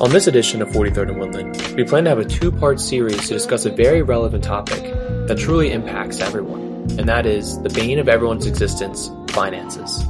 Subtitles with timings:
[0.00, 3.28] On this edition of 43rd and Woodland, we plan to have a two part series
[3.28, 4.82] to discuss a very relevant topic
[5.26, 10.02] that truly impacts everyone, and that is the bane of everyone's existence finances.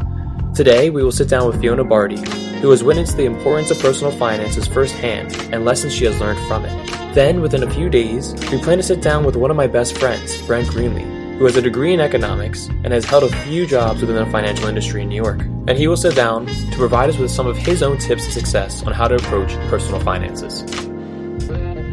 [0.54, 2.20] Today, we will sit down with Fiona Barty,
[2.60, 6.64] who has witnessed the importance of personal finances firsthand and lessons she has learned from
[6.64, 7.14] it.
[7.16, 9.98] Then, within a few days, we plan to sit down with one of my best
[9.98, 14.02] friends, Brent Greenlee, who has a degree in economics and has held a few jobs
[14.02, 15.40] within the financial industry in New York.
[15.40, 18.32] And he will sit down to provide us with some of his own tips to
[18.32, 20.58] success on how to approach personal finances.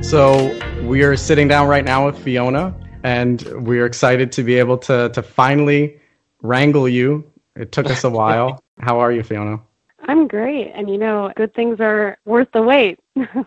[0.05, 4.79] So, we are sitting down right now with Fiona, and we're excited to be able
[4.79, 5.97] to, to finally
[6.41, 7.23] wrangle you.
[7.55, 8.61] It took us a while.
[8.79, 9.61] How are you, Fiona?
[10.09, 10.73] I'm great.
[10.75, 12.99] And you know, good things are worth the wait.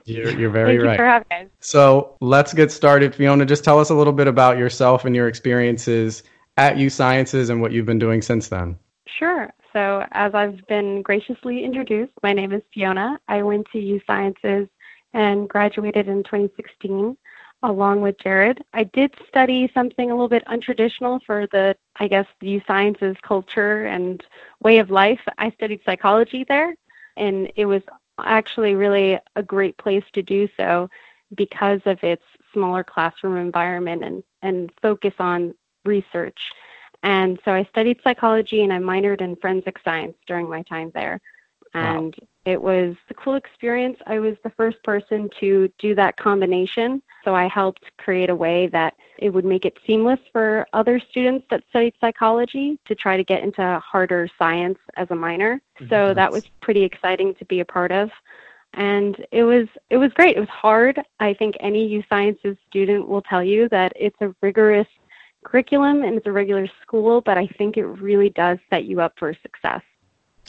[0.05, 0.93] You're, you're very Thank right.
[0.93, 1.53] you for having us.
[1.61, 3.15] So let's get started.
[3.15, 6.23] Fiona, just tell us a little bit about yourself and your experiences
[6.57, 8.79] at U Sciences and what you've been doing since then.
[9.07, 9.53] Sure.
[9.73, 13.21] So, as I've been graciously introduced, my name is Fiona.
[13.29, 14.69] I went to U Sciences
[15.13, 17.17] and graduated in 2016
[17.63, 18.65] along with Jared.
[18.73, 23.17] I did study something a little bit untraditional for the, I guess, the U Sciences
[23.23, 24.23] culture and
[24.61, 25.21] way of life.
[25.39, 26.75] I studied psychology there,
[27.17, 27.83] and it was
[28.27, 30.89] actually really a great place to do so
[31.35, 35.55] because of its smaller classroom environment and, and focus on
[35.85, 36.41] research.
[37.03, 41.21] And so I studied psychology and I minored in forensic science during my time there.
[41.73, 42.29] And wow.
[42.45, 43.97] it was a cool experience.
[44.07, 47.01] I was the first person to do that combination.
[47.25, 51.47] So I helped create a way that it would make it seamless for other students
[51.51, 55.61] that studied psychology to try to get into harder science as a minor.
[55.79, 56.15] So mm-hmm.
[56.15, 58.11] that was pretty exciting to be a part of.
[58.75, 60.37] And it was it was great.
[60.37, 61.01] It was hard.
[61.19, 64.87] I think any U Sciences student will tell you that it's a rigorous
[65.45, 69.15] curriculum and it's a regular school, but I think it really does set you up
[69.19, 69.83] for success.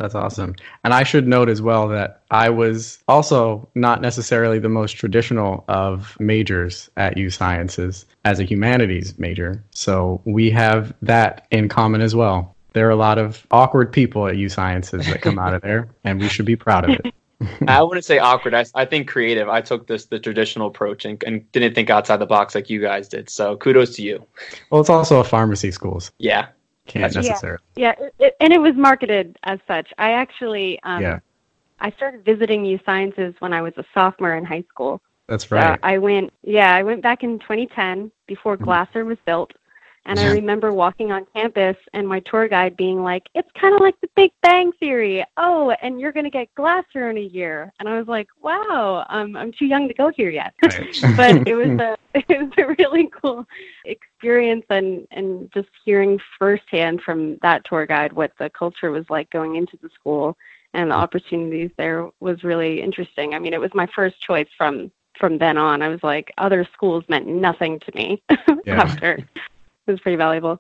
[0.02, 0.56] That's awesome.
[0.84, 5.64] And I should note as well that I was also not necessarily the most traditional
[5.68, 9.64] of majors at U Sciences as a humanities major.
[9.70, 12.56] So we have that in common as well.
[12.74, 15.88] There are a lot of awkward people at U Sciences that come out of there,
[16.04, 17.14] and we should be proud of it.
[17.68, 18.56] I wouldn't say awkward.
[18.56, 19.50] I, I, think creative.
[19.50, 22.82] I took this the traditional approach and, and didn't think outside the box like you
[22.82, 23.30] guys did.
[23.30, 24.26] So kudos to you.
[24.72, 26.12] Well, it's also a pharmacy schools.
[26.18, 26.48] Yeah,
[26.88, 27.60] can't necessarily.
[27.76, 28.06] Yeah, yeah.
[28.06, 29.92] It, it, and it was marketed as such.
[29.98, 31.20] I actually, um, yeah.
[31.80, 35.02] I started visiting U Sciences when I was a sophomore in high school.
[35.28, 35.80] That's right.
[35.80, 38.66] So I went, yeah, I went back in 2010 before mm-hmm.
[38.66, 39.52] Glasser was built,
[40.06, 43.82] and I remember walking on campus and my tour guide being like, "It's kind of
[43.82, 45.24] like the Big Bang Theory.
[45.38, 49.06] Oh, and you're going to get Glasser in a year." And I was like, "Wow,
[49.10, 51.00] um, I'm too young to go here yet." Right.
[51.18, 53.46] but it was a it was a really cool
[53.86, 59.30] experience and and just hearing firsthand from that tour guide what the culture was like
[59.30, 60.36] going into the school
[60.74, 63.34] and the opportunities there was really interesting.
[63.34, 65.82] I mean, it was my first choice from from then on.
[65.82, 68.24] I was like, other schools meant nothing to me
[68.66, 68.82] yeah.
[68.82, 69.20] after
[69.88, 70.60] it was pretty valuable.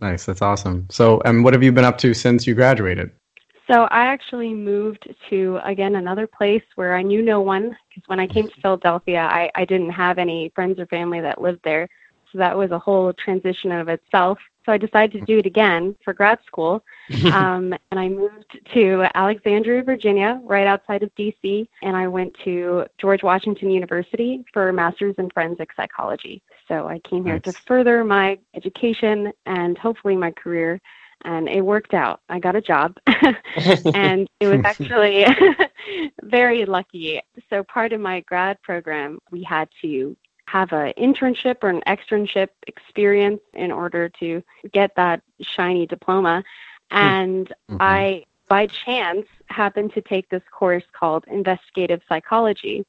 [0.00, 0.86] Nice, that's awesome.
[0.90, 3.10] So, and what have you been up to since you graduated?
[3.70, 8.20] So, I actually moved to again another place where I knew no one because when
[8.20, 11.88] I came to Philadelphia, I, I didn't have any friends or family that lived there.
[12.32, 14.38] So that was a whole transition of itself.
[14.66, 16.84] So I decided to do it again for grad school.
[17.26, 21.68] Um, and I moved to Alexandria, Virginia, right outside of DC.
[21.82, 26.42] And I went to George Washington University for a master's in forensic psychology.
[26.66, 27.42] So I came here nice.
[27.42, 30.80] to further my education and hopefully my career.
[31.24, 32.20] And it worked out.
[32.28, 32.96] I got a job.
[33.94, 35.26] and it was actually
[36.22, 37.20] very lucky.
[37.50, 40.16] So, part of my grad program, we had to
[40.46, 44.42] have an internship or an externship experience in order to
[44.72, 46.44] get that shiny diploma.
[46.90, 46.96] Hmm.
[46.96, 47.76] And mm-hmm.
[47.80, 52.84] I, by chance, happened to take this course called investigative psychology.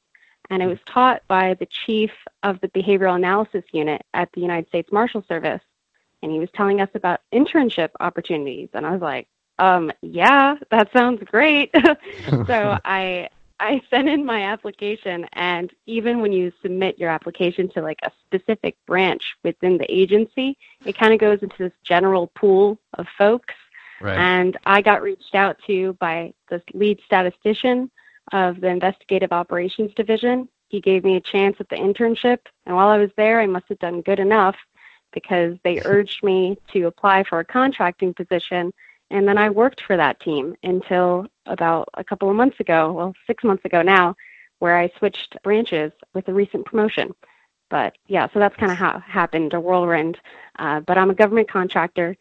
[0.50, 2.10] And it was taught by the chief
[2.42, 5.60] of the behavioral analysis unit at the United States Marshal Service.
[6.22, 8.70] And he was telling us about internship opportunities.
[8.72, 11.70] And I was like, um, yeah, that sounds great.
[12.46, 13.28] so I
[13.60, 18.12] I sent in my application, and even when you submit your application to like a
[18.24, 23.54] specific branch within the agency, it kind of goes into this general pool of folks.
[24.00, 24.16] Right.
[24.16, 27.90] And I got reached out to by the lead statistician
[28.32, 30.48] of the investigative operations division.
[30.68, 33.68] He gave me a chance at the internship, and while I was there, I must
[33.70, 34.56] have done good enough
[35.12, 38.72] because they urged me to apply for a contracting position
[39.10, 43.14] and then I worked for that team until about a couple of months ago, well,
[43.26, 44.14] six months ago now,
[44.58, 47.14] where I switched branches with a recent promotion.
[47.70, 50.18] But yeah, so that's kind of how it happened, a whirlwind.
[50.58, 52.16] Uh, but I'm a government contractor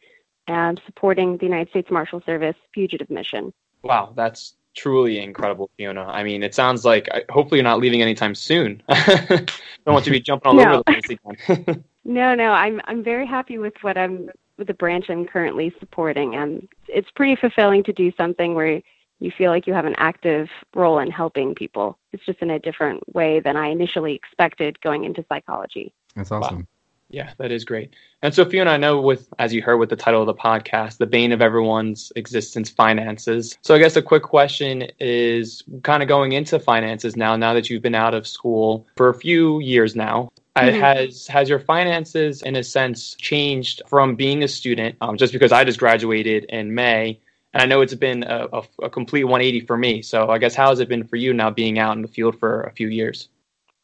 [0.47, 3.53] and supporting the United States Marshal Service fugitive mission.
[3.83, 6.03] Wow, that's truly incredible, Fiona.
[6.03, 8.81] I mean, it sounds like hopefully you're not leaving anytime soon.
[8.89, 9.49] Don't
[9.85, 10.61] want you to be jumping all no.
[10.63, 11.17] over the place
[11.57, 11.83] again.
[12.05, 16.67] no, no, I'm I'm very happy with what I'm the branch I'm currently supporting, and
[16.87, 18.81] it's pretty fulfilling to do something where
[19.19, 21.97] you feel like you have an active role in helping people.
[22.13, 25.93] It's just in a different way than I initially expected going into psychology.
[26.15, 26.57] That's awesome.
[26.57, 26.63] Wow.
[27.09, 27.95] Yeah, that is great.
[28.21, 30.97] And so, Fiona, I know with, as you heard with the title of the podcast,
[30.97, 33.57] the bane of everyone's existence, finances.
[33.61, 37.69] So, I guess a quick question is kind of going into finances now, now that
[37.69, 40.29] you've been out of school for a few years now.
[40.57, 40.79] Uh, mm-hmm.
[40.79, 44.95] Has has your finances, in a sense, changed from being a student?
[45.01, 47.19] Um, just because I just graduated in May,
[47.53, 50.01] and I know it's been a, a, a complete 180 for me.
[50.01, 52.39] So, I guess how has it been for you now, being out in the field
[52.39, 53.29] for a few years?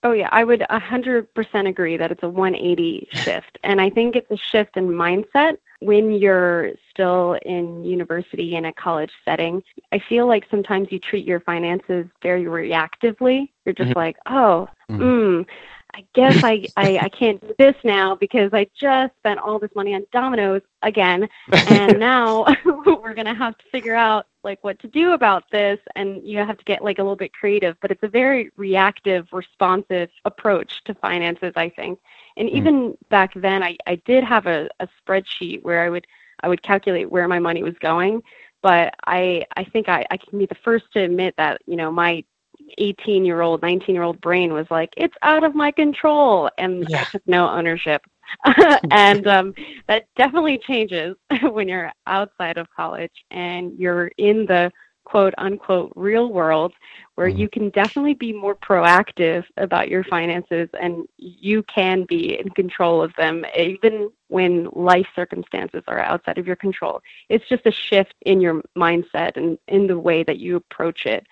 [0.01, 3.57] Oh yeah, I would 100% agree that it's a 180 shift.
[3.63, 8.73] And I think it's a shift in mindset when you're still in university in a
[8.73, 9.63] college setting.
[9.93, 13.49] I feel like sometimes you treat your finances very reactively.
[13.63, 13.99] You're just mm-hmm.
[13.99, 15.45] like, "Oh, mm, mm
[15.95, 19.69] I guess I, I, I can't do this now because I just spent all this
[19.75, 24.87] money on Domino's again, and now we're gonna have to figure out like what to
[24.87, 27.77] do about this, and you have to get like a little bit creative.
[27.79, 31.99] But it's a very reactive, responsive approach to finances, I think.
[32.37, 32.53] And mm.
[32.53, 36.07] even back then, I, I did have a, a spreadsheet where I would
[36.41, 38.23] I would calculate where my money was going.
[38.63, 41.91] But I I think I, I can be the first to admit that you know
[41.91, 42.23] my
[42.77, 46.49] 18 year old, 19 year old brain was like, it's out of my control.
[46.57, 47.01] And yeah.
[47.01, 48.01] I took no ownership.
[48.91, 49.53] and um,
[49.87, 54.71] that definitely changes when you're outside of college and you're in the
[55.05, 56.73] quote unquote real world
[57.15, 57.39] where mm-hmm.
[57.39, 63.01] you can definitely be more proactive about your finances and you can be in control
[63.03, 67.01] of them even when life circumstances are outside of your control.
[67.29, 71.27] It's just a shift in your mindset and in the way that you approach it.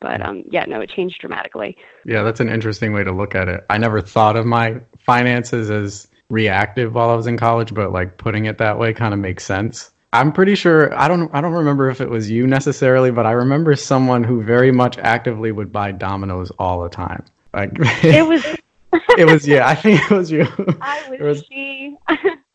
[0.00, 1.76] But um, yeah, no, it changed dramatically.
[2.04, 3.64] Yeah, that's an interesting way to look at it.
[3.70, 8.18] I never thought of my finances as reactive while I was in college, but like
[8.18, 9.90] putting it that way kind of makes sense.
[10.12, 13.32] I'm pretty sure I don't I don't remember if it was you necessarily, but I
[13.32, 17.24] remember someone who very much actively would buy Domino's all the time.
[17.52, 17.70] Like
[18.04, 18.44] it was
[19.18, 20.46] it was yeah, I think it was you.
[20.80, 21.96] I was, was she.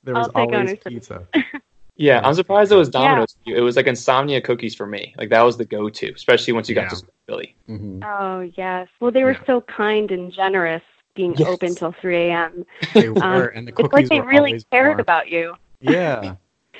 [0.03, 1.27] There was always pizza.
[2.01, 3.35] Yeah, I'm surprised it was Domino's.
[3.45, 3.57] Yeah.
[3.57, 5.13] It was like insomnia cookies for me.
[5.17, 7.55] Like that was the go-to, especially once you got to Philly.
[7.69, 8.03] Mm-hmm.
[8.03, 8.87] Oh yes.
[8.99, 9.45] Well, they were yeah.
[9.45, 10.81] so kind and generous,
[11.13, 11.47] being yes.
[11.47, 12.65] open till 3 a.m.
[12.95, 14.99] They were, um, and the cookies It's like they really cared warm.
[14.99, 15.53] about you.
[15.79, 16.35] Yeah.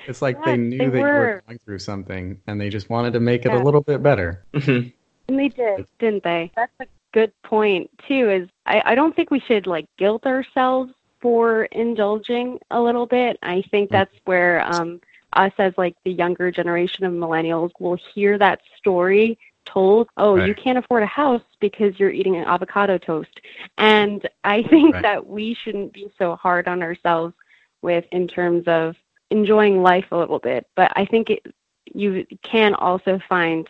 [0.08, 0.98] It's like yes, they knew they that were.
[1.00, 4.02] you were going through something, and they just wanted to make it a little bit
[4.02, 4.44] better.
[4.56, 4.90] Mm-hmm.
[5.28, 6.52] And they did, didn't they?
[6.56, 8.30] That's a good point too.
[8.32, 10.92] Is I, I don't think we should like guilt ourselves
[11.22, 13.38] for indulging a little bit.
[13.44, 13.92] I think mm.
[13.94, 15.00] that's where um,
[15.34, 20.48] us as like the younger generation of millennials will hear that story told, oh, right.
[20.48, 23.40] you can't afford a house because you're eating an avocado toast.
[23.78, 25.04] And I think right.
[25.04, 27.34] that we shouldn't be so hard on ourselves
[27.82, 28.96] with in terms of
[29.30, 30.68] enjoying life a little bit.
[30.76, 31.46] But I think it,
[31.94, 33.68] you can also find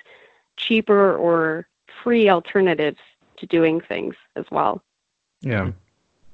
[0.57, 1.67] cheaper or
[2.03, 2.99] free alternatives
[3.37, 4.81] to doing things as well.
[5.41, 5.71] Yeah.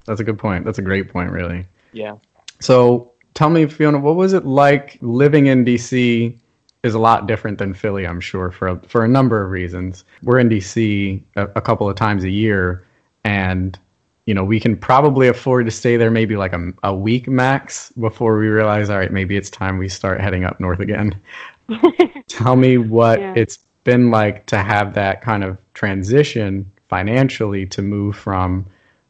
[0.05, 0.65] That's a good point.
[0.65, 1.65] That's a great point, really.
[1.91, 2.15] Yeah.
[2.59, 6.35] So tell me, Fiona, what was it like living in DC?
[6.83, 10.05] Is a lot different than Philly, I'm sure, for a, for a number of reasons.
[10.23, 12.85] We're in DC a, a couple of times a year,
[13.23, 13.77] and
[14.25, 17.91] you know we can probably afford to stay there maybe like a, a week max
[17.99, 21.19] before we realize, all right, maybe it's time we start heading up north again.
[22.27, 23.33] tell me what yeah.
[23.35, 28.65] it's been like to have that kind of transition financially to move from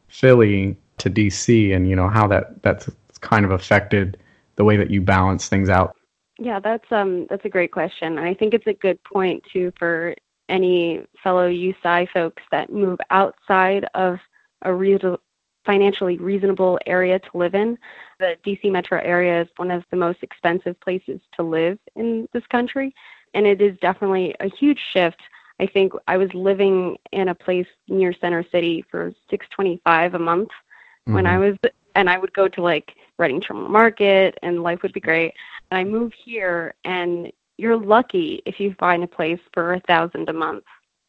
[0.08, 4.16] Philly to DC, and you know how that that's kind of affected
[4.58, 5.96] the way that you balance things out?
[6.38, 9.72] Yeah, that's um that's a great question, and I think it's a good point too
[9.78, 10.14] for
[10.50, 14.18] any fellow USci folks that move outside of
[14.62, 15.20] a reasonable,
[15.64, 17.78] financially reasonable area to live in.
[18.18, 22.46] The DC metro area is one of the most expensive places to live in this
[22.46, 22.94] country,
[23.34, 25.20] and it is definitely a huge shift.
[25.60, 30.48] I think I was living in a place near Center City for 625 a month
[30.48, 31.14] mm-hmm.
[31.14, 31.56] when I was
[31.96, 35.34] and I would go to like Reading Terminal Market, and life would be great.
[35.70, 40.28] And I move here, and you're lucky if you find a place for a thousand
[40.28, 40.64] a month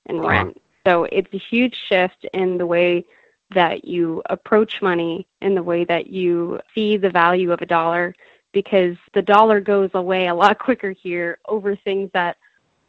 [0.08, 0.60] in rent.
[0.86, 3.06] So it's a huge shift in the way
[3.54, 8.16] that you approach money, in the way that you see the value of a dollar,
[8.54, 12.38] because the dollar goes away a lot quicker here over things that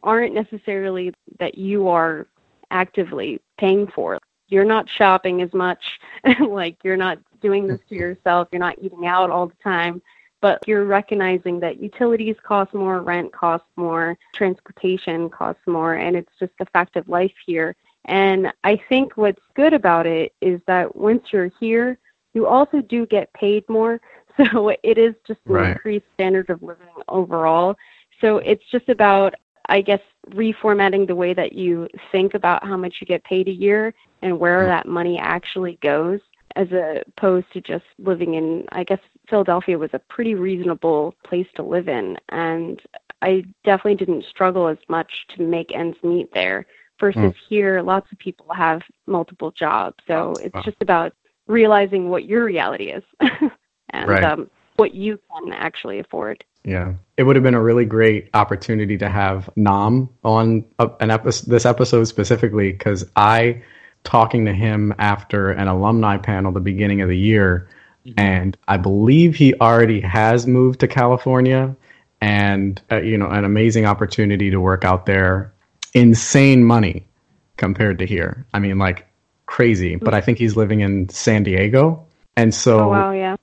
[0.02, 2.26] aren't necessarily that you are
[2.70, 4.18] actively paying for.
[4.50, 5.82] You're not shopping as much,
[6.40, 8.48] like you're not doing this to yourself.
[8.52, 10.02] You're not eating out all the time.
[10.42, 16.32] but you're recognizing that utilities cost more, rent costs more, transportation costs more, and it's
[16.38, 17.74] just the fact of life here.
[18.06, 21.98] And I think what's good about it is that once you're here,
[22.32, 24.00] you also do get paid more.
[24.52, 25.72] So it is just an Right.
[25.72, 27.76] increased standard of living overall.
[28.22, 29.34] So it's just about,
[29.70, 30.00] I guess,
[30.30, 34.38] reformatting the way that you think about how much you get paid a year and
[34.38, 34.66] where Mm.
[34.66, 36.20] that money actually goes,
[36.56, 38.98] as opposed to just living in, I guess,
[39.28, 42.18] Philadelphia was a pretty reasonable place to live in.
[42.30, 42.82] And
[43.22, 46.66] I definitely didn't struggle as much to make ends meet there.
[46.98, 49.96] Versus here, lots of people have multiple jobs.
[50.06, 50.62] So it's Wow.
[50.62, 51.14] just about
[51.46, 53.02] realizing what your reality is
[53.90, 54.22] and Right.
[54.24, 56.42] um, what you can actually afford.
[56.64, 61.50] Yeah, it would have been a really great opportunity to have Nam on an episode,
[61.50, 63.62] this episode specifically, because I
[64.04, 67.68] talking to him after an alumni panel the beginning of the year,
[68.16, 71.76] and I believe he already has moved to California,
[72.22, 75.52] and uh, you know, an amazing opportunity to work out there,
[75.92, 77.06] insane money
[77.58, 78.46] compared to here.
[78.54, 79.06] I mean, like
[79.44, 79.96] crazy.
[79.96, 82.06] But I think he's living in San Diego,
[82.36, 83.36] and so oh wow, yeah.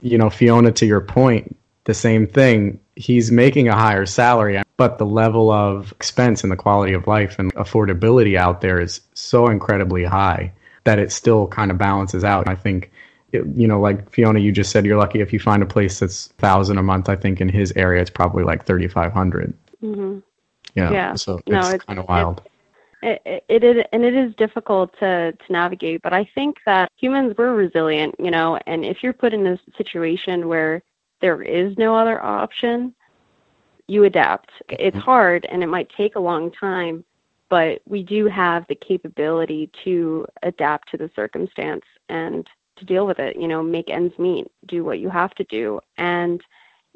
[0.00, 2.80] You know, Fiona, to your point, the same thing.
[2.96, 7.38] He's making a higher salary, but the level of expense and the quality of life
[7.38, 10.52] and affordability out there is so incredibly high
[10.84, 12.48] that it still kind of balances out.
[12.48, 12.90] I think,
[13.32, 15.98] it, you know, like Fiona, you just said, you're lucky if you find a place
[16.00, 17.08] that's thousand a month.
[17.08, 19.52] I think in his area, it's probably like thirty five hundred.
[19.80, 20.18] hmm
[20.74, 21.14] Yeah, Yeah.
[21.14, 22.42] so No, it's, it's- kind of it's- wild.
[23.02, 26.90] It, it, it is, and it is difficult to, to navigate, but I think that
[26.96, 30.82] humans were resilient, you know, and if you're put in a situation where
[31.20, 32.94] there is no other option,
[33.86, 34.50] you adapt.
[34.68, 35.04] It's mm-hmm.
[35.04, 37.04] hard and it might take a long time,
[37.48, 43.18] but we do have the capability to adapt to the circumstance and to deal with
[43.18, 45.80] it, you know, make ends meet, do what you have to do.
[45.96, 46.40] And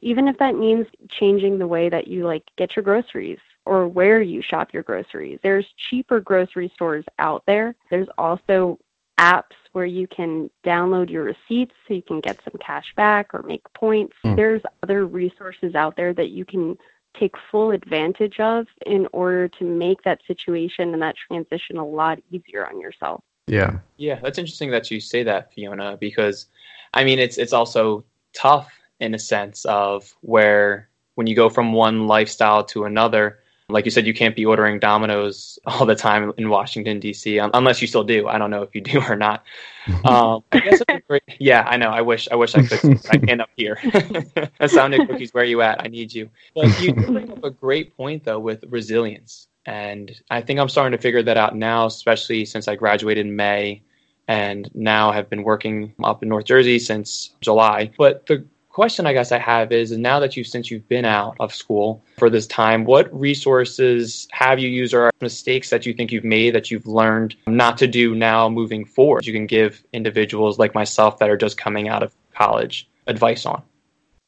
[0.01, 4.21] even if that means changing the way that you like get your groceries or where
[4.21, 5.39] you shop your groceries.
[5.43, 7.75] There's cheaper grocery stores out there.
[7.91, 8.79] There's also
[9.19, 13.43] apps where you can download your receipts so you can get some cash back or
[13.43, 14.17] make points.
[14.23, 14.35] Hmm.
[14.35, 16.77] There's other resources out there that you can
[17.19, 22.19] take full advantage of in order to make that situation and that transition a lot
[22.31, 23.23] easier on yourself.
[23.47, 26.47] Yeah, Yeah, that's interesting that you say that, Fiona, because
[26.95, 28.05] I mean it's it's also
[28.35, 33.85] tough in a sense of where when you go from one lifestyle to another, like
[33.85, 37.39] you said, you can't be ordering Domino's all the time in Washington D.C.
[37.39, 38.29] un- unless you still do.
[38.29, 39.45] I don't know if you do or not.
[40.05, 41.25] Um, I guess great.
[41.41, 41.89] Yeah, I know.
[41.89, 42.29] I wish.
[42.31, 43.05] I wish I could.
[43.11, 43.77] I can't up here.
[44.65, 45.35] Sounded cookies.
[45.35, 45.83] Where you at?
[45.83, 46.31] I need you.
[46.55, 50.97] But you bring up a great point though with resilience, and I think I'm starting
[50.97, 53.83] to figure that out now, especially since I graduated in May,
[54.29, 57.91] and now have been working up in North Jersey since July.
[57.99, 61.37] But the question I guess I have is now that you've since you've been out
[61.41, 66.11] of school for this time, what resources have you used or mistakes that you think
[66.11, 69.27] you've made that you've learned not to do now moving forward?
[69.27, 73.63] You can give individuals like myself that are just coming out of college advice on.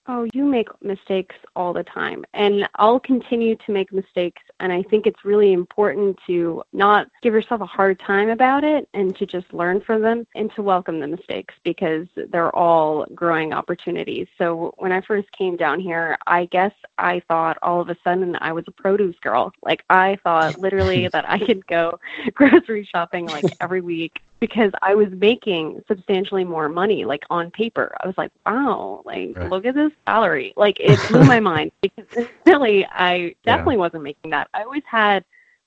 [0.07, 2.25] Oh, you make mistakes all the time.
[2.35, 4.43] And I'll continue to make mistakes.
[4.61, 8.87] And I think it's really important to not give yourself a hard time about it
[8.93, 13.55] and to just learn from them and to welcome the mistakes because they're all growing
[13.55, 14.27] opportunities.
[14.37, 18.37] So when I first came down here, I guess I thought all of a sudden
[18.43, 19.53] I was a produce girl.
[19.63, 21.99] Like I thought literally that I could go
[22.35, 27.95] grocery shopping like every week because I was making substantially more money, like on paper.
[28.03, 29.50] I was like, wow, like Right.
[29.50, 30.53] look at this salary.
[30.57, 32.07] Like it blew my mind because
[32.47, 34.49] really I definitely wasn't making that.
[34.55, 35.25] I always had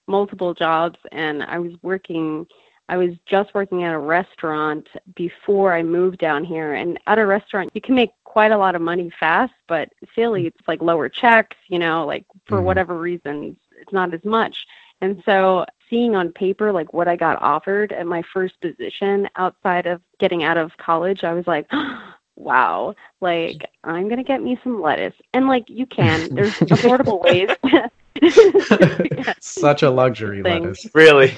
[0.08, 2.46] multiple jobs and I was working
[2.90, 7.26] I was just working at a restaurant before I moved down here and at a
[7.26, 11.10] restaurant you can make quite a lot of money fast, but Philly it's like lower
[11.10, 12.64] checks, you know, like for Mhm.
[12.64, 14.66] whatever reason, it's not as much.
[15.02, 19.86] And so seeing on paper like what I got offered at my first position outside
[19.86, 21.68] of getting out of college, I was like,
[22.36, 25.14] wow, like I'm going to get me some lettuce.
[25.34, 27.50] And like you can, there's affordable ways.
[29.40, 30.64] Such a luxury Thing.
[30.64, 30.88] lettuce.
[30.94, 31.38] Really?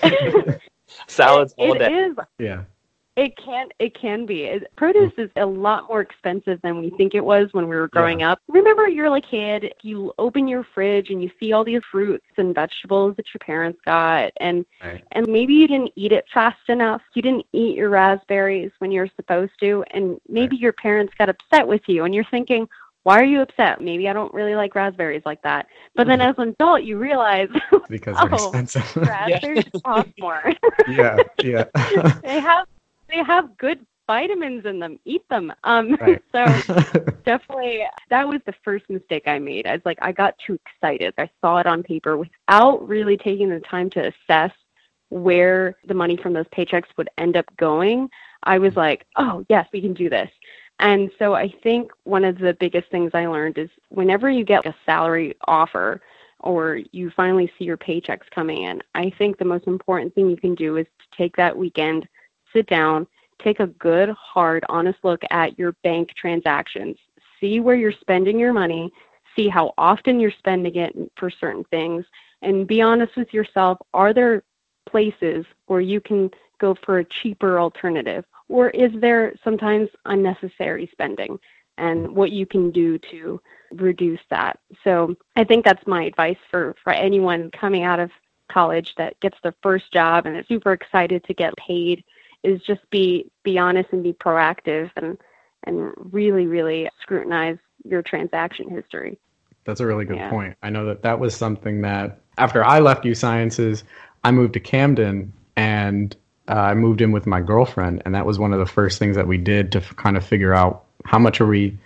[1.08, 1.91] Salads all day.
[1.91, 2.15] is.
[2.38, 2.63] Yeah,
[3.19, 4.43] It can it can be.
[4.43, 7.89] It, produce is a lot more expensive than we think it was when we were
[7.89, 8.39] growing up.
[8.47, 9.73] Remember, you're a kid.
[9.81, 13.77] You open your fridge and you see all these fruits and vegetables that your parents
[13.85, 15.03] got, and Right.
[15.11, 17.01] and maybe you didn't eat it fast enough.
[17.13, 21.67] You didn't eat your raspberries when you're supposed to, and maybe your parents got upset
[21.67, 22.69] with you, and you're thinking.
[23.03, 23.79] Why are you upset?
[23.81, 25.67] Maybe I don't really like raspberries like that.
[25.95, 26.31] But then mm-hmm.
[26.31, 27.47] as an adult, you realize
[27.89, 28.51] because they're Oh.
[28.51, 28.95] expensive.
[29.07, 30.43] raspberries cost more.
[30.88, 31.63] yeah, yeah.
[32.23, 32.67] they have
[33.09, 34.99] they have good vitamins in them.
[35.05, 35.53] Eat them.
[35.63, 36.21] Um, Right.
[36.31, 36.45] so
[37.25, 39.67] definitely that was the first mistake I made.
[39.67, 41.13] I was like, I got too excited.
[41.17, 44.51] I saw it on paper without really taking the time to assess
[45.09, 48.09] where the money from those paychecks would end up going.
[48.43, 50.29] I was like, oh, yes, we can do this.
[50.79, 54.65] And so I think one of the biggest things I learned is whenever you get
[54.65, 56.01] a salary offer
[56.39, 60.37] or you finally see your paychecks coming in, I think the most important thing you
[60.37, 62.07] can do is to take that weekend,
[62.53, 63.08] sit down,
[63.44, 66.98] take a good, hard, honest look at your bank transactions.
[67.39, 68.91] See where you're spending your money,
[69.36, 72.06] see how often you're spending it for certain things,
[72.41, 73.79] and be honest with yourself.
[73.94, 74.44] Are there
[74.86, 78.25] places where you can go for a cheaper alternative?
[78.50, 81.39] Or is there sometimes unnecessary spending
[81.77, 83.39] and what you can do to
[83.72, 84.60] reduce that?
[84.84, 88.12] So I think that's my advice for, for anyone coming out of
[88.50, 92.03] college that gets their first job and is super excited to get paid
[92.43, 95.17] is just be be honest and be proactive and
[95.65, 99.17] and really really scrutinize your transaction history.
[99.65, 100.29] That's a really good Yeah.
[100.29, 100.55] point.
[100.63, 103.84] I know that that was something that after I left U Sciences,
[104.24, 106.15] I moved to Camden and
[106.48, 109.15] uh, I moved in with my girlfriend, and that was one of the first things
[109.15, 111.77] that we did to f- kind of figure out how much are we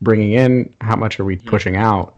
[0.00, 2.16] bringing in, how much are we pushing out,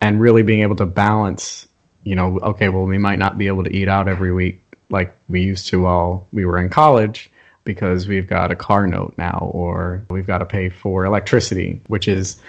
[0.00, 1.66] and really being able to balance.
[2.04, 5.16] You know, okay, well, we might not be able to eat out every week like
[5.28, 7.30] we used to while we were in college
[7.64, 12.08] because we've got a car note now, or we've got to pay for electricity, which
[12.08, 12.40] is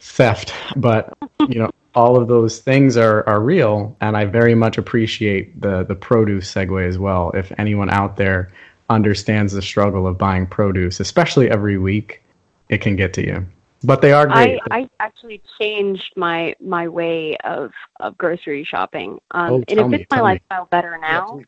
[0.00, 0.52] theft.
[0.76, 1.16] But
[1.48, 5.84] you know, all of those things are, are real, and I very much appreciate the
[5.84, 7.30] the produce segue as well.
[7.34, 8.52] If anyone out there
[8.90, 12.22] understands the struggle of buying produce, especially every week,
[12.68, 13.46] it can get to you.
[13.84, 14.60] But they are great.
[14.70, 17.70] I, I actually changed my my way of,
[18.00, 19.18] of grocery shopping.
[19.30, 20.32] Um, Oh, and tell it me, fits my tell me.
[20.32, 21.40] lifestyle better now.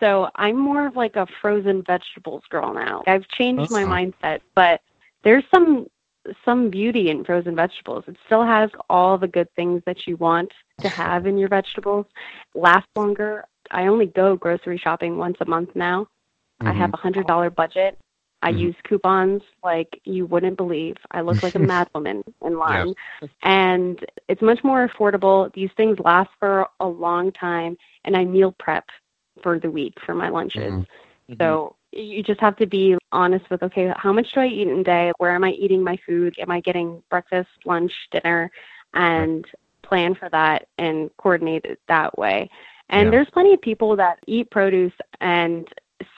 [0.00, 3.02] so I'm more of like a frozen vegetables girl now.
[3.06, 4.80] I've changed my mindset, but
[5.24, 5.86] there's some
[6.44, 8.04] some beauty in frozen vegetables.
[8.06, 12.06] It still has all the good things that you want to have in your vegetables.
[12.54, 13.44] Last longer.
[13.70, 16.06] I only go grocery shopping once a month now.
[16.60, 16.76] I Mhm.
[16.76, 17.98] have a hundred dollar budget.
[18.42, 18.58] I Mhm.
[18.58, 20.96] use coupons like you wouldn't believe.
[21.12, 22.94] I look like a madwoman in line.
[23.42, 25.52] And it's much more affordable.
[25.54, 28.84] These things last for a long time and I meal prep
[29.42, 30.72] for the week for my lunches.
[31.28, 31.38] Mhm.
[31.38, 34.80] So you just have to be honest with okay, how much do I eat in
[34.80, 35.12] a day?
[35.18, 36.34] Where am I eating my food?
[36.38, 38.50] Am I getting breakfast, lunch, dinner?
[38.94, 39.46] And
[39.82, 42.48] plan for that and coordinate it that way.
[42.88, 43.10] And Yeah.
[43.12, 45.66] there's plenty of people that eat produce and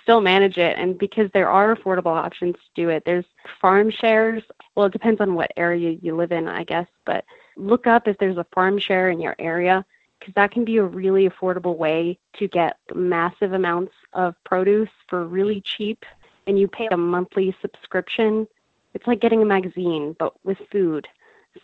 [0.02, 3.24] still manage it and because there are affordable options to do it there's
[3.60, 4.42] farm shares
[4.74, 7.24] well it depends on what area you live in i guess but
[7.56, 9.84] look up if there's a farm share in your area
[10.18, 15.26] because that can be a really affordable way to get massive amounts of produce for
[15.26, 16.04] really cheap
[16.46, 18.46] and you pay a monthly subscription
[18.94, 21.06] it's like getting a magazine but with food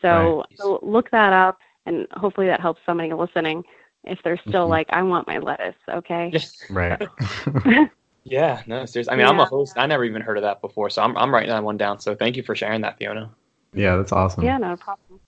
[0.02, 0.58] so, Right.
[0.58, 3.62] so look that up and hopefully that helps somebody listening
[4.04, 4.68] if they're still Mhm.
[4.68, 6.36] like i want my lettuce okay
[6.68, 7.08] Right.
[8.24, 9.12] Yeah, no, seriously.
[9.12, 9.74] I mean, I'm a host.
[9.76, 12.00] I never even heard of that before, so I'm I'm writing that one down.
[12.00, 13.30] So thank you for sharing that, Fiona.
[13.74, 14.44] yeah, that's awesome.
[14.44, 15.20] yeah no problem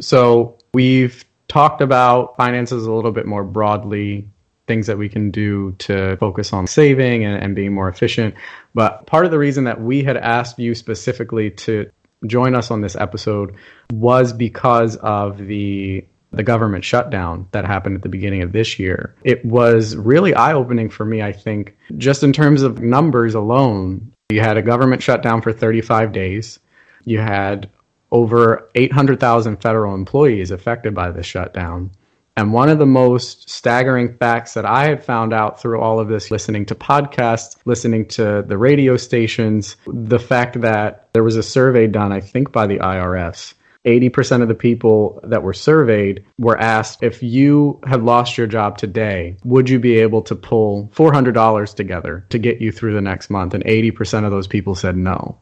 [0.00, 4.26] So we've talked about finances a little bit more broadly,
[4.66, 8.34] things that we can do to focus on saving and, and being more efficient.
[8.74, 11.90] But part of the reason that we had asked you specifically to
[12.26, 13.54] join us on this episode
[13.92, 16.04] was because of the
[16.36, 19.14] the government shutdown that happened at the beginning of this year.
[19.24, 24.12] It was really eye opening for me, I think, just in terms of numbers alone.
[24.30, 26.58] You had a government shutdown for 35 days.
[27.04, 27.70] You had
[28.10, 31.90] over 800,000 federal employees affected by this shutdown.
[32.36, 36.08] And one of the most staggering facts that I had found out through all of
[36.08, 41.44] this, listening to podcasts, listening to the radio stations, the fact that there was a
[41.44, 43.54] survey done, I think, by the IRS.
[43.84, 48.78] 80% of the people that were surveyed were asked if you had lost your job
[48.78, 53.28] today, would you be able to pull $400 together to get you through the next
[53.28, 53.52] month?
[53.52, 55.38] And 80% of those people said no.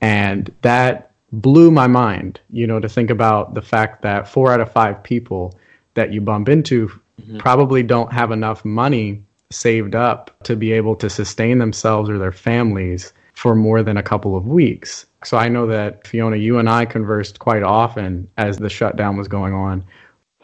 [0.00, 4.60] And that blew my mind, you know, to think about the fact that four out
[4.60, 5.58] of five people
[5.94, 6.88] that you bump into
[7.20, 7.38] mm-hmm.
[7.38, 12.32] probably don't have enough money saved up to be able to sustain themselves or their
[12.32, 15.06] families for more than a couple of weeks.
[15.24, 19.28] So I know that Fiona, you and I conversed quite often as the shutdown was
[19.28, 19.84] going on.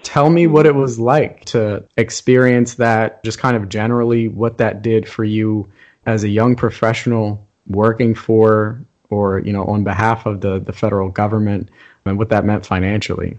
[0.02, 4.82] Tell me what it was like to experience that, just kind of generally what that
[4.82, 5.68] did for you
[6.06, 11.08] as a young professional working for or, you know, on behalf of the, the federal
[11.08, 11.70] government
[12.04, 13.38] and what that meant financially.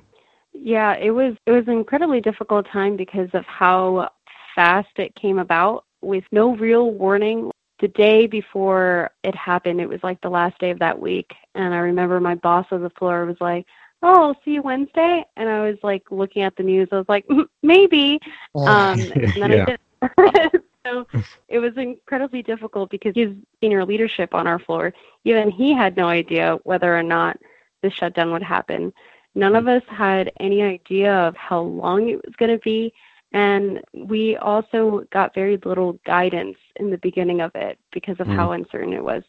[0.53, 4.09] Yeah, it was it was an incredibly difficult time because of how
[4.55, 7.51] fast it came about with no real warning.
[7.79, 11.33] The day before it happened, it was like the last day of that week.
[11.55, 13.65] And I remember my boss on the floor was like,
[14.01, 15.25] Oh, I'll see you Wednesday.
[15.35, 16.87] And I was like looking at the news.
[16.91, 17.25] I was like,
[17.63, 18.19] Maybe.
[18.55, 20.61] Um, and then I did.
[20.85, 21.05] so
[21.47, 24.93] it was incredibly difficult because he's senior leadership on our floor.
[25.25, 27.37] Even he had no idea whether or not
[27.81, 28.93] the shutdown would happen.
[29.35, 32.93] None of us had any idea of how long it was going to be.
[33.31, 38.35] And we also got very little guidance in the beginning of it because of mm.
[38.35, 39.23] how uncertain it was.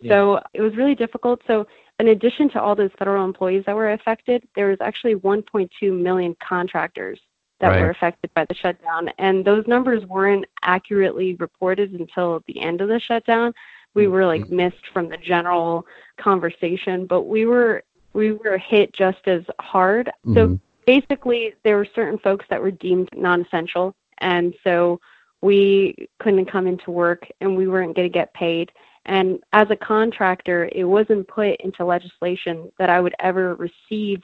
[0.00, 0.10] Yeah.
[0.10, 1.40] So it was really difficult.
[1.46, 1.66] So,
[1.98, 6.36] in addition to all those federal employees that were affected, there was actually 1.2 million
[6.46, 7.18] contractors
[7.60, 7.80] that right.
[7.80, 9.08] were affected by the shutdown.
[9.18, 13.54] And those numbers weren't accurately reported until the end of the shutdown.
[13.94, 14.12] We mm-hmm.
[14.12, 15.86] were like missed from the general
[16.18, 20.08] conversation, but we were we were hit just as hard.
[20.26, 20.34] Mm-hmm.
[20.34, 25.00] So basically there were certain folks that were deemed non-essential and so
[25.42, 28.72] we couldn't come into work and we weren't going to get paid.
[29.04, 34.22] And as a contractor, it wasn't put into legislation that I would ever receive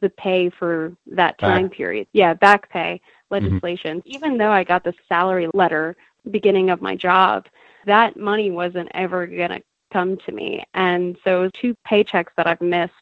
[0.00, 1.76] the pay for that time back.
[1.76, 2.06] period.
[2.12, 3.00] Yeah, back pay
[3.30, 3.98] legislation.
[3.98, 4.10] Mm-hmm.
[4.10, 5.96] Even though I got the salary letter
[6.30, 7.46] beginning of my job,
[7.86, 10.64] that money wasn't ever going to come to me.
[10.74, 12.92] And so two paychecks that I've missed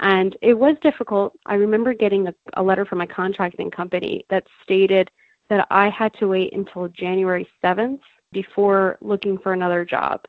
[0.00, 1.38] and it was difficult.
[1.46, 5.10] I remember getting a, a letter from my contracting company that stated
[5.48, 8.00] that I had to wait until January 7th
[8.32, 10.24] before looking for another job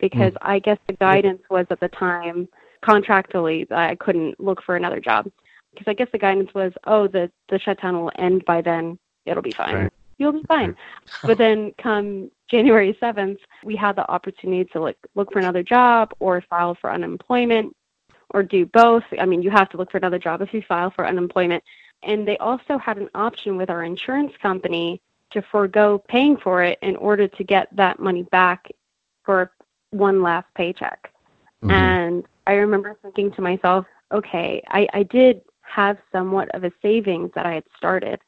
[0.00, 0.38] because mm.
[0.42, 2.48] I guess the guidance was at the time
[2.82, 5.30] contractually that I couldn't look for another job
[5.72, 8.98] because I guess the guidance was, oh, the the shutdown will end by then.
[9.24, 9.74] It'll be fine.
[9.74, 9.92] Right.
[10.18, 10.76] You'll be fine.
[11.22, 16.12] but then come January 7th, we had the opportunity to like look for another job
[16.20, 17.74] or file for unemployment
[18.30, 19.04] or do both.
[19.18, 21.62] I mean, you have to look for another job if you file for unemployment.
[22.02, 25.00] And they also had an option with our insurance company
[25.32, 28.68] to forego paying for it in order to get that money back
[29.24, 29.50] for
[29.90, 31.10] one last paycheck.
[31.62, 31.70] Mm-hmm.
[31.70, 37.30] And I remember thinking to myself, okay, I, I did have somewhat of a savings
[37.34, 38.20] that I had started.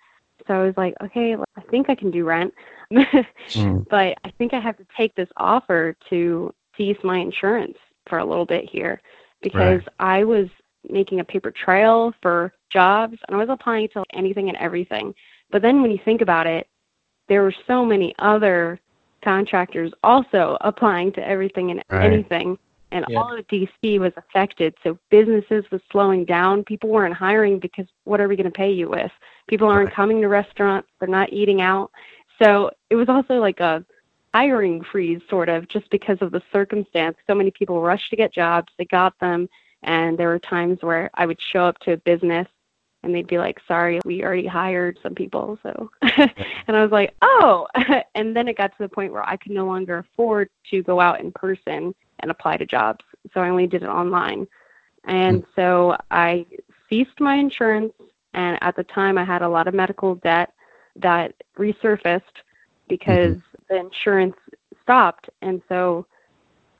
[0.46, 2.52] So I was like, okay, I think I can do rent,
[2.92, 3.88] mm.
[3.88, 7.76] but I think I have to take this offer to cease my insurance
[8.08, 9.00] for a little bit here
[9.48, 10.18] because right.
[10.18, 10.48] I was
[10.88, 15.14] making a paper trail for jobs and I was applying to anything and everything.
[15.50, 16.66] But then when you think about it,
[17.28, 18.80] there were so many other
[19.22, 22.12] contractors also applying to everything and right.
[22.12, 22.58] anything
[22.92, 23.18] and yeah.
[23.18, 24.74] all of DC was affected.
[24.82, 26.64] So businesses was slowing down.
[26.64, 29.10] People weren't hiring because what are we going to pay you with?
[29.48, 29.94] People aren't right.
[29.94, 30.88] coming to restaurants.
[30.98, 31.90] They're not eating out.
[32.40, 33.84] So it was also like a
[34.36, 37.16] hiring freeze sort of just because of the circumstance.
[37.26, 38.70] So many people rushed to get jobs.
[38.76, 39.48] They got them.
[39.82, 42.46] And there were times where I would show up to a business
[43.02, 45.58] and they'd be like, sorry, we already hired some people.
[45.62, 47.66] So, and I was like, oh.
[48.14, 51.00] and then it got to the point where I could no longer afford to go
[51.00, 53.06] out in person and apply to jobs.
[53.32, 54.46] So I only did it online.
[55.04, 55.46] And mm.
[55.56, 56.44] so I
[56.90, 57.94] ceased my insurance.
[58.34, 60.52] And at the time, I had a lot of medical debt
[60.96, 62.20] that resurfaced
[62.86, 63.55] because mm-hmm.
[63.68, 64.36] The insurance
[64.82, 65.28] stopped.
[65.42, 66.06] And so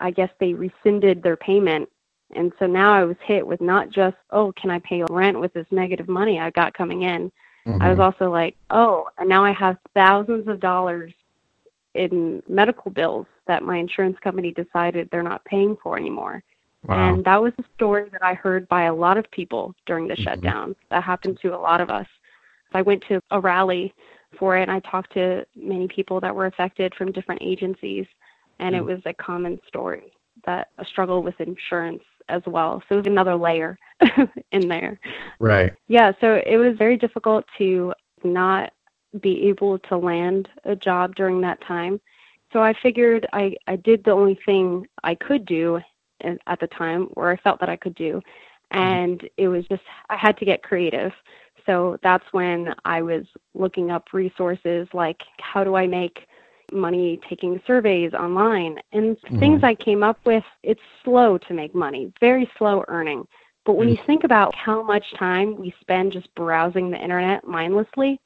[0.00, 1.88] I guess they rescinded their payment.
[2.34, 5.52] And so now I was hit with not just, oh, can I pay rent with
[5.52, 7.30] this negative money I got coming in?
[7.66, 7.82] Mm-hmm.
[7.82, 11.12] I was also like, oh, and now I have thousands of dollars
[11.94, 16.42] in medical bills that my insurance company decided they're not paying for anymore.
[16.84, 17.14] Wow.
[17.14, 20.14] And that was a story that I heard by a lot of people during the
[20.14, 20.22] mm-hmm.
[20.22, 20.76] shutdown.
[20.90, 22.06] That happened to a lot of us.
[22.74, 23.94] I went to a rally
[24.38, 28.06] for it and I talked to many people that were affected from different agencies
[28.58, 28.88] and mm-hmm.
[28.88, 30.12] it was a common story
[30.44, 32.82] that a struggle with insurance as well.
[32.88, 33.78] So it was another layer
[34.52, 34.98] in there.
[35.38, 35.72] Right.
[35.88, 37.94] Yeah, so it was very difficult to
[38.24, 38.72] not
[39.20, 42.00] be able to land a job during that time.
[42.52, 45.80] So I figured I, I did the only thing I could do
[46.22, 48.22] at the time, or I felt that I could do.
[48.72, 48.78] Mm-hmm.
[48.78, 51.12] And it was just, I had to get creative.
[51.66, 53.24] So that's when I was
[53.54, 56.26] looking up resources like how do I make
[56.72, 59.38] money taking surveys online and mm-hmm.
[59.38, 60.44] things I came up with.
[60.62, 63.26] It's slow to make money, very slow earning.
[63.64, 64.00] But when mm-hmm.
[64.00, 68.20] you think about how much time we spend just browsing the internet mindlessly,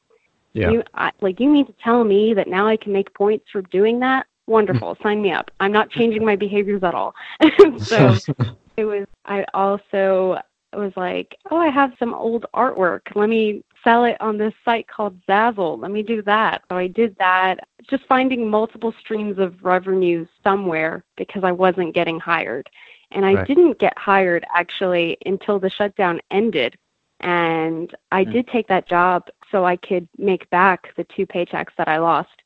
[0.52, 0.70] yeah.
[0.70, 3.62] You, I, like you mean to tell me that now I can make points for
[3.62, 4.26] doing that?
[4.46, 4.96] Wonderful.
[5.02, 5.50] Sign me up.
[5.60, 7.14] I'm not changing my behaviors at all.
[7.78, 8.16] so
[8.76, 10.38] it was I also
[10.76, 13.02] was like, "Oh, I have some old artwork.
[13.14, 15.80] Let me sell it on this site called Zazzle.
[15.80, 21.04] Let me do that." So I did that, just finding multiple streams of revenue somewhere
[21.16, 22.68] because I wasn't getting hired.
[23.12, 23.46] And I right.
[23.46, 26.76] didn't get hired actually until the shutdown ended.
[27.20, 28.32] And I mm.
[28.32, 32.42] did take that job so I could make back the two paychecks that I lost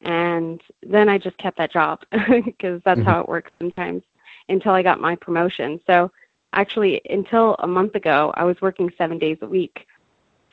[0.00, 3.08] And then I just kept that job because that's mm-hmm.
[3.08, 4.02] how it works sometimes
[4.48, 5.80] until I got my promotion.
[5.86, 6.10] So
[6.52, 9.86] actually, until a month ago, I was working seven days a week.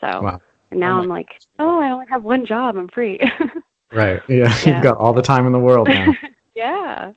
[0.02, 0.42] So wow.
[0.72, 1.30] and now oh I'm like,
[1.60, 2.76] oh, I only have one job.
[2.76, 3.20] I'm free.
[3.92, 4.22] right.
[4.28, 4.56] Yeah.
[4.66, 4.74] yeah.
[4.74, 6.14] You've got all the time in the world now.
[6.56, 7.14] yeah.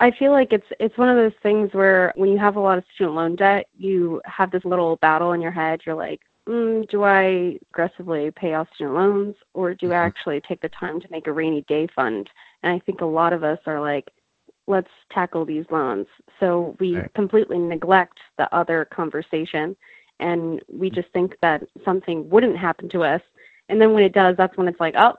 [0.00, 2.78] I feel like it's it's one of those things where when you have a lot
[2.78, 5.80] of student loan debt, you have this little battle in your head.
[5.84, 10.06] You're like, mm, do I aggressively pay off student loans or do I mm-hmm.
[10.06, 12.30] actually take the time to make a rainy day fund?
[12.62, 14.08] And I think a lot of us are like,
[14.68, 16.06] let's tackle these loans.
[16.38, 17.14] So we right.
[17.14, 19.76] completely neglect the other conversation
[20.20, 23.22] and we just think that something wouldn't happen to us.
[23.68, 25.14] And then when it does, that's when it's like, oh,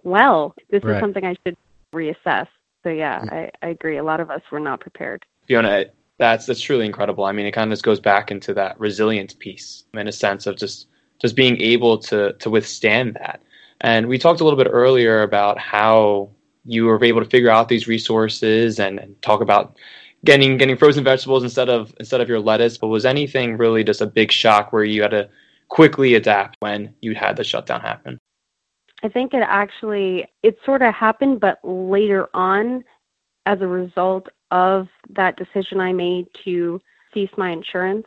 [0.02, 0.96] well, this right.
[0.96, 1.56] is something I should
[1.92, 2.46] reassess.
[2.82, 3.32] So yeah, mm.
[3.32, 3.98] I, I agree.
[3.98, 5.24] A lot of us were not prepared.
[5.46, 5.86] Fiona,
[6.18, 7.24] that's that's truly incredible.
[7.24, 10.46] I mean, it kind of just goes back into that resilience piece in a sense
[10.46, 10.86] of just
[11.20, 13.42] just being able to to withstand that.
[13.80, 16.30] And we talked a little bit earlier about how
[16.68, 19.76] you were able to figure out these resources and, and talk about
[20.24, 22.78] getting getting frozen vegetables instead of instead of your lettuce.
[22.78, 25.28] But was anything really just a big shock where you had to
[25.68, 28.18] quickly adapt when you had the shutdown happen?
[29.02, 32.84] I think it actually it sort of happened, but later on,
[33.46, 36.80] as a result of that decision I made to
[37.14, 38.06] cease my insurance.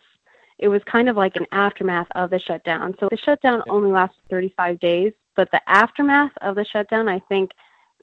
[0.59, 2.95] It was kind of like an aftermath of the shutdown.
[2.99, 7.51] So the shutdown only lasted 35 days, but the aftermath of the shutdown, I think,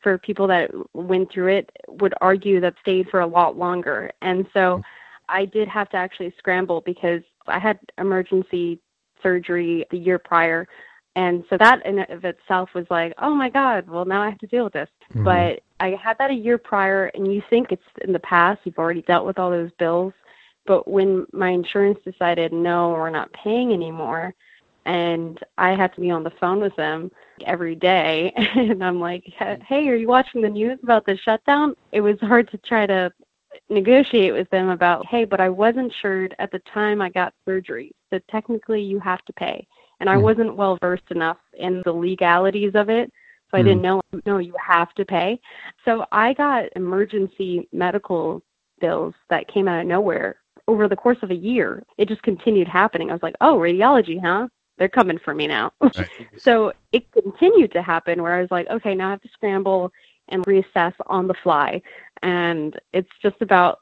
[0.03, 4.11] for people that went through it, would argue that stayed for a lot longer.
[4.23, 4.83] And so
[5.29, 8.81] I did have to actually scramble because I had emergency
[9.23, 10.69] surgery the year prior
[11.19, 14.39] and so that in of itself was like, oh my God, well now I have
[14.39, 14.89] to deal with this.
[15.11, 15.25] Mm-hmm.
[15.25, 18.79] But I had that a year prior, and you think it's in the past, you've
[18.79, 20.13] already dealt with all those bills.
[20.65, 24.33] But when my insurance decided, no, we're not paying anymore,
[24.85, 27.11] and I had to be on the phone with them
[27.47, 31.75] every day, and I'm like, hey, are you watching the news about the shutdown?
[31.93, 33.13] It was hard to try to
[33.69, 37.93] negotiate with them about, hey, but I wasn't sure at the time I got surgery,
[38.11, 39.67] so technically you have to pay
[40.01, 40.23] and I hmm.
[40.23, 43.13] wasn't well versed enough in the legalities of it.
[43.51, 43.65] So I mm.
[43.65, 45.41] didn't know, no, you have to pay.
[45.87, 48.43] So I got emergency medical
[48.79, 51.83] bills that came out of nowhere over the course of a year.
[51.97, 53.09] It just continued happening.
[53.09, 54.49] I was like, oh, radiology, huh?
[54.79, 55.73] They're coming for me now.
[56.39, 59.93] so it continued to happen where I was like, okay, now I have to scramble
[60.29, 61.83] and reassess on the fly.
[62.23, 63.79] And it's just about,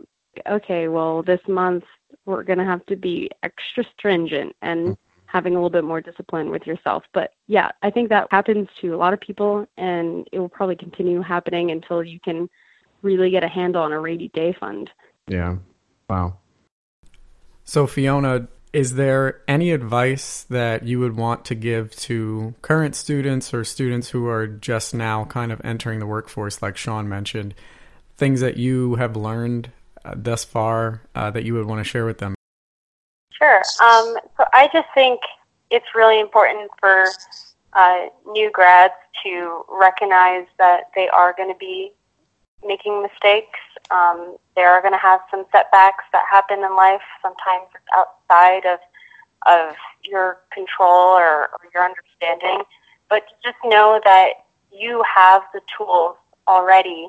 [0.48, 1.84] okay, well, this month
[2.24, 6.00] we're going to have to be extra stringent and mm having a little bit more
[6.00, 7.04] discipline with yourself.
[7.12, 10.76] But yeah, I think that happens to a lot of people, and it will probably
[10.76, 12.48] continue happening until you can
[13.02, 14.88] really get a handle on a rainy day fund.
[15.28, 15.56] Yeah.
[16.08, 16.38] Wow.
[17.64, 23.54] So, Fiona, is there any advice that you would want to give to current students
[23.54, 27.54] or students who are just now kind of entering the workforce, like Sean mentioned?
[28.18, 29.70] Things that you have learned
[30.04, 32.34] uh, thus far uh, that you would want to share with them?
[33.32, 33.62] Sure.
[33.82, 35.20] Um, so I just think
[35.70, 37.06] it's really important for
[37.72, 38.92] uh, new grads
[39.24, 41.92] to recognize that they are going to be
[42.62, 43.58] making mistakes.
[43.90, 47.02] Um, are going to have some setbacks that happen in life.
[47.22, 48.78] Sometimes it's outside of
[49.46, 52.64] of your control or, or your understanding.
[53.08, 54.30] But just know that
[54.72, 56.16] you have the tools
[56.48, 57.08] already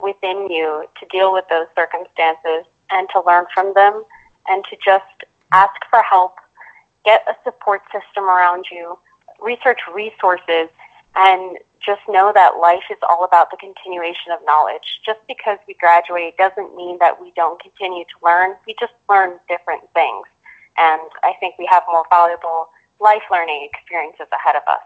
[0.00, 4.04] within you to deal with those circumstances and to learn from them
[4.48, 6.36] and to just ask for help,
[7.04, 8.98] get a support system around you,
[9.40, 10.68] research resources,
[11.16, 15.00] and just know that life is all about the continuation of knowledge.
[15.04, 18.54] Just because we graduate doesn't mean that we don't continue to learn.
[18.66, 20.26] We just learn different things.
[20.76, 24.80] And I think we have more valuable life learning experiences ahead of us.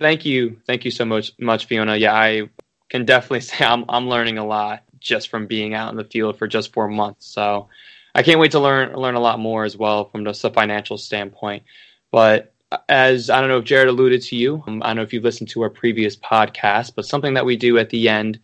[0.00, 0.58] Thank you.
[0.66, 1.96] Thank you so much, much Fiona.
[1.96, 2.48] Yeah, I
[2.88, 6.38] can definitely say I'm, I'm learning a lot just from being out in the field
[6.38, 7.26] for just four months.
[7.26, 7.68] So
[8.14, 10.96] I can't wait to learn learn a lot more as well from just a financial
[10.98, 11.64] standpoint.
[12.10, 12.53] But
[12.88, 15.24] as I don't know if Jared alluded to you, um, I don't know if you've
[15.24, 18.38] listened to our previous podcast, but something that we do at the end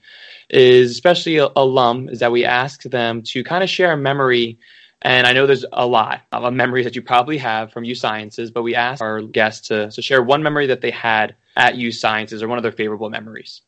[0.50, 4.58] is, especially a alum, is that we ask them to kind of share a memory.
[5.02, 8.50] And I know there's a lot of memories that you probably have from U Sciences,
[8.50, 11.90] but we ask our guests to, to share one memory that they had at U
[11.90, 13.62] Sciences or one of their favorable memories.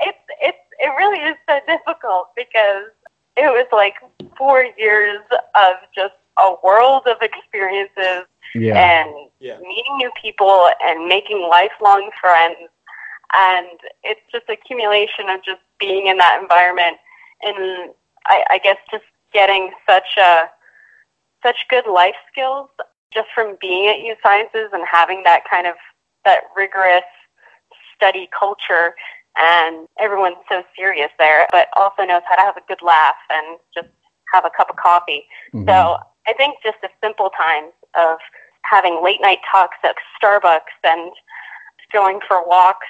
[0.00, 2.90] It's, it's, it really is so difficult because
[3.36, 3.94] it was like
[4.36, 5.20] four years
[5.54, 9.02] of just a world of experiences yeah.
[9.02, 9.58] and yeah.
[9.60, 12.56] meeting new people and making lifelong friends.
[13.34, 13.66] And
[14.02, 16.98] it's just accumulation of just being in that environment
[17.42, 17.90] and
[18.26, 20.44] I, I guess just getting such a
[21.42, 22.68] such good life skills
[23.12, 25.74] just from being at U Sciences and having that kind of
[26.24, 27.02] that rigorous
[27.96, 28.94] study culture
[29.36, 33.58] and everyone's so serious there, but also knows how to have a good laugh and
[33.74, 33.88] just
[34.32, 35.26] have a cup of coffee.
[35.52, 35.66] Mhm.
[35.66, 38.18] So I think just the simple times of
[38.64, 41.12] having late night talks at Starbucks and
[41.92, 42.86] going for walks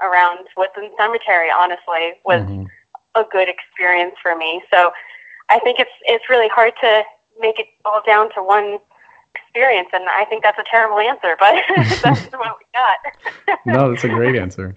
[0.00, 2.66] around Woodland Cemetery, honestly, was Mhm.
[3.14, 4.62] a good experience for me.
[4.70, 4.92] So
[5.48, 7.04] I think it's it's really hard to
[7.40, 8.78] make it all down to one
[9.34, 11.54] experience, and I think that's a terrible answer, but
[12.02, 12.98] that's what we got.
[13.64, 14.74] No, that's a great answer.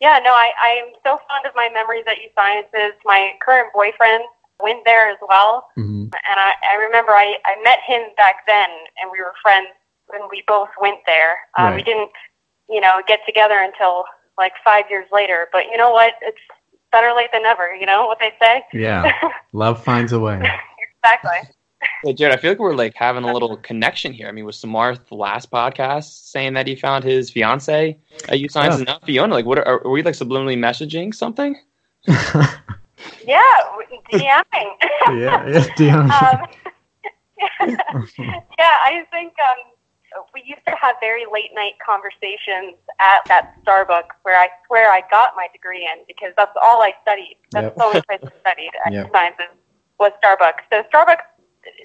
[0.00, 2.92] Yeah, no, I, I am so fond of my memories at U Sciences.
[3.04, 4.24] My current boyfriend
[4.64, 8.68] went there as well, hmm and I, I remember I, I met him back then,
[9.00, 9.68] and we were friends
[10.06, 11.32] when we both went there.
[11.58, 12.10] Uh, We didn't,
[12.68, 14.04] you know, get together until
[14.42, 15.48] like five years later.
[15.52, 16.12] But you know what?
[16.22, 16.38] It's
[16.92, 17.74] better late than never.
[17.74, 18.62] You know what they say?
[18.72, 19.10] Yeah,
[19.52, 20.40] love finds a way.
[21.02, 21.40] exactly.
[22.02, 24.28] Hey, Jared, I feel like we're like having a little connection here.
[24.28, 27.98] I mean, was Samarth the last podcast saying that he found his fiance
[28.28, 28.78] at U Science Yeah.
[28.78, 29.34] and not Fiona?
[29.34, 31.56] Like, what are, are we like subliminally messaging something?
[33.26, 33.40] Yeah,
[34.12, 34.70] DMing.
[35.20, 36.10] yeah, yeah, Dion.
[36.10, 36.46] um,
[38.58, 39.72] yeah, I think um,
[40.32, 45.02] we used to have very late night conversations at that Starbucks where I swear I
[45.10, 47.36] got my degree in because that's all I studied.
[47.52, 47.76] That's Yep.
[47.76, 49.10] the only place I studied at Yep.
[49.12, 49.52] sciences
[49.98, 50.62] was Starbucks.
[50.70, 51.24] So Starbucks,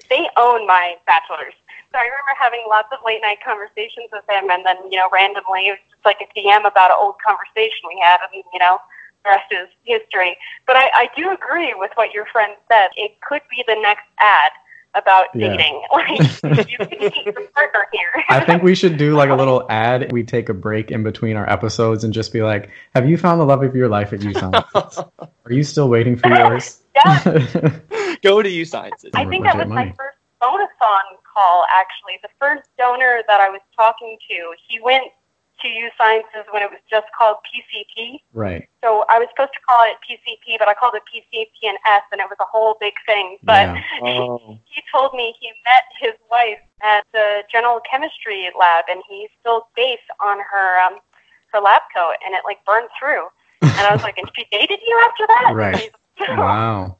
[0.08, 1.54] they own my bachelor's.
[1.92, 5.08] So I remember having lots of late night conversations with him, and then you know
[5.12, 8.60] randomly it was just like a DM about an old conversation we had, and you
[8.60, 8.78] know
[9.24, 10.36] rest is history.
[10.66, 12.88] But I, I do agree with what your friend said.
[12.96, 14.50] It could be the next ad
[14.94, 15.48] about Yeah.
[15.56, 15.82] dating.
[15.92, 18.24] Like you can meet your partner here.
[18.28, 20.10] I think we should do like a little ad.
[20.10, 23.40] We take a break in between our episodes and just be like, "Have you found
[23.40, 24.98] the love of your life at U Sciences?
[25.20, 27.22] Are you still waiting for yours?" yeah,
[28.22, 29.10] Go to U Sciences.
[29.14, 29.94] I think that was Legit my money.
[29.96, 31.64] first phonathon call.
[31.70, 35.04] Actually, the first donor that I was talking to, he went
[35.62, 38.20] to U Sciences when it was just called PCP.
[38.32, 38.68] right.
[38.82, 42.02] So I was supposed to call it PCP, but I called it PCP and S,
[42.12, 43.38] and it was a whole big thing.
[43.42, 43.82] But Yeah.
[44.02, 44.58] Oh.
[44.64, 49.64] he told me he met his wife at the general chemistry lab, and he spilled
[49.76, 50.98] base on her um,
[51.52, 53.26] her lab coat, and it like burned through.
[53.62, 55.74] And I was like, "And she dated you after that?" Right.
[55.74, 56.98] And he's Wow.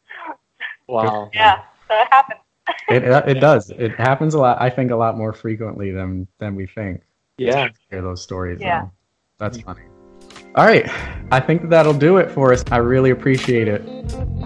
[0.88, 1.30] Wow.
[1.34, 2.40] Yeah, so it happened.
[2.88, 3.70] It it does.
[3.70, 4.60] It happens a lot.
[4.60, 7.02] I think a lot more frequently than than we think.
[7.40, 7.68] Yeah.
[7.90, 8.60] Hear those stories.
[8.60, 8.82] Yeah.
[8.82, 8.90] though.
[9.38, 9.82] That's funny.
[10.54, 10.88] All right.
[11.32, 12.64] I think that'll do it for us.
[12.70, 13.82] I really appreciate it.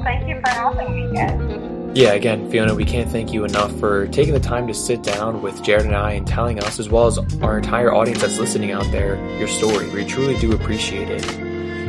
[0.04, 1.96] Thank you for having me, guys.
[1.96, 5.42] Yeah, again, Fiona, we can't thank you enough for taking the time to sit down
[5.42, 8.72] with Jared and I and telling us, as well as our entire audience that's listening
[8.72, 9.88] out there, your story.
[9.90, 11.24] We truly do appreciate it.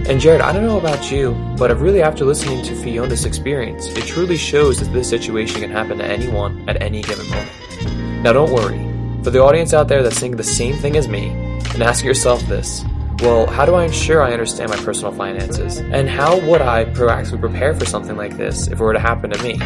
[0.07, 3.87] And Jared, I don't know about you, but I've really after listening to Fiona's experience,
[3.87, 8.23] it truly shows that this situation can happen to anyone at any given moment.
[8.23, 8.94] Now don't worry.
[9.25, 11.29] For the audience out there that's thinking the same thing as me,
[11.73, 12.85] and ask yourself this.
[13.23, 15.79] Well, how do I ensure I understand my personal finances?
[15.79, 19.31] And how would I proactively prepare for something like this if it were to happen
[19.31, 19.59] to me?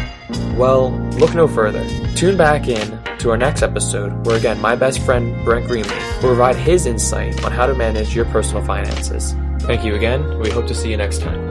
[0.56, 1.86] Well, look no further.
[2.16, 6.30] Tune back in to our next episode where again my best friend Brent Greenlee will
[6.30, 9.36] provide his insight on how to manage your personal finances.
[9.64, 10.40] Thank you again.
[10.40, 11.49] We hope to see you next time.